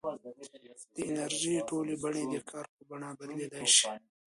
[0.93, 3.91] د انرژۍ ټولې بڼې د کار په بڼه بدلېدای شي.